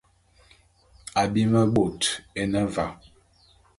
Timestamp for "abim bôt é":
1.21-2.43